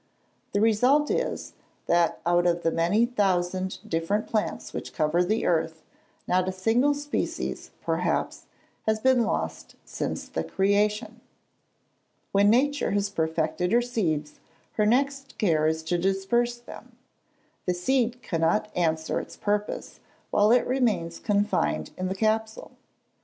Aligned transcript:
The 0.53 0.61
result 0.61 1.11
is, 1.11 1.53
that 1.85 2.19
out 2.25 2.47
of 2.47 2.63
the 2.63 2.71
many 2.71 3.05
thousand 3.05 3.77
different 3.87 4.25
plants 4.25 4.73
which 4.73 4.93
cover 4.95 5.23
the 5.23 5.45
earth, 5.45 5.83
not 6.27 6.49
a 6.49 6.51
single 6.51 6.95
species, 6.95 7.69
perhaps, 7.81 8.47
has 8.87 8.99
been 8.99 9.21
lost 9.23 9.75
since 9.85 10.27
the 10.27 10.43
creation. 10.43 11.21
When 12.31 12.49
nature 12.49 12.89
has 12.89 13.09
perfected 13.11 13.71
her 13.73 13.81
seeds, 13.83 14.39
her 14.73 14.87
next 14.87 15.37
care 15.37 15.67
is 15.67 15.83
to 15.83 15.99
disperse 15.99 16.57
them. 16.57 16.97
The 17.67 17.75
seed 17.75 18.23
cannot 18.23 18.71
answer 18.75 19.19
its 19.19 19.37
purpose, 19.37 19.99
while 20.31 20.49
it 20.51 20.65
remains 20.65 21.19
confined 21.19 21.91
in 21.95 22.07
the 22.07 22.15
capsule. 22.15 22.71